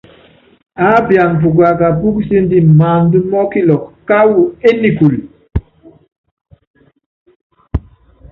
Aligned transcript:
Aápiana 0.85 1.35
pukaka 1.41 1.87
púkuséndi 1.99 2.57
maánda 2.79 3.17
mɔkilɔkɔ 3.31 3.87
káwú 4.07 4.39
énikúlu. 4.67 5.19